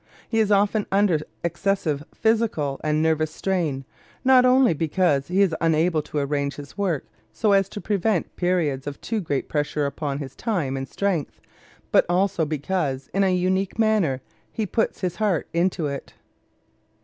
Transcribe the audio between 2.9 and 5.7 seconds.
nervous strain not only because he is